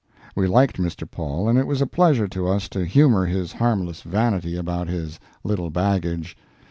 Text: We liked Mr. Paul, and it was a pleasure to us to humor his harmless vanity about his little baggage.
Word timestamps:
We 0.35 0.47
liked 0.47 0.77
Mr. 0.77 1.07
Paul, 1.07 1.47
and 1.47 1.59
it 1.59 1.67
was 1.67 1.79
a 1.79 1.85
pleasure 1.85 2.27
to 2.27 2.47
us 2.47 2.67
to 2.69 2.83
humor 2.85 3.27
his 3.27 3.53
harmless 3.53 4.01
vanity 4.01 4.55
about 4.57 4.87
his 4.87 5.19
little 5.43 5.69
baggage. 5.69 6.35